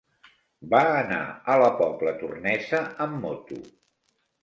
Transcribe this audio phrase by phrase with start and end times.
[0.71, 1.19] Va anar
[1.55, 3.65] a la Pobla Tornesa amb moto.